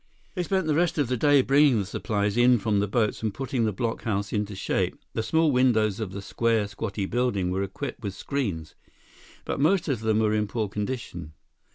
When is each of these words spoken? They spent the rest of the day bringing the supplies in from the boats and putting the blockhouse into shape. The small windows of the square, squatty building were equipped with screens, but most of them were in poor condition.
They 0.33 0.41
spent 0.41 0.65
the 0.65 0.73
rest 0.73 0.97
of 0.97 1.09
the 1.09 1.15
day 1.15 1.43
bringing 1.43 1.77
the 1.77 1.85
supplies 1.85 2.35
in 2.35 2.57
from 2.57 2.79
the 2.79 2.87
boats 2.87 3.21
and 3.21 3.31
putting 3.31 3.65
the 3.65 3.71
blockhouse 3.71 4.33
into 4.33 4.55
shape. 4.55 4.97
The 5.13 5.21
small 5.21 5.51
windows 5.51 5.99
of 5.99 6.11
the 6.11 6.23
square, 6.23 6.67
squatty 6.67 7.05
building 7.05 7.51
were 7.51 7.61
equipped 7.61 8.01
with 8.01 8.15
screens, 8.15 8.73
but 9.45 9.59
most 9.59 9.87
of 9.87 9.99
them 9.99 10.17
were 10.17 10.33
in 10.33 10.47
poor 10.47 10.69
condition. 10.69 11.33